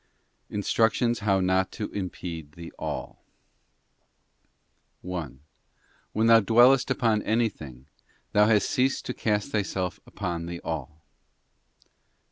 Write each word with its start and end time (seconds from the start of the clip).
_Instructions 0.49 1.19
how 1.19 1.39
not 1.39 1.71
to 1.73 1.91
impede 1.91 2.53
the 2.53 2.73
All. 2.79 3.23
1. 5.03 5.41
When 6.13 6.25
thou 6.25 6.39
dwellest 6.39 6.89
upon 6.89 7.21
anything, 7.21 7.85
thou 8.31 8.47
hast 8.47 8.67
ceased 8.67 9.05
to 9.05 9.13
cast 9.13 9.51
thyself 9.51 9.99
upon 10.07 10.47
the 10.47 10.59
All. 10.61 11.03